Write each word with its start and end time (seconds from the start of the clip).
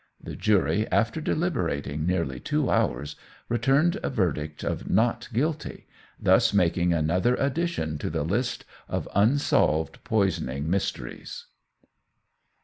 The 0.19 0.35
jury, 0.35 0.91
after 0.91 1.21
deliberating 1.21 2.07
nearly 2.07 2.39
two 2.39 2.71
hours, 2.71 3.15
returned 3.49 3.99
a 4.01 4.09
verdict 4.09 4.63
of 4.63 4.89
"Not 4.89 5.29
guilty," 5.31 5.85
thus 6.19 6.55
making 6.55 6.91
another 6.91 7.35
addition 7.35 7.99
to 7.99 8.09
the 8.09 8.23
list 8.23 8.65
of 8.89 9.07
unsolved 9.13 10.03
poisoning 10.03 10.67
mysteries. 10.71 11.45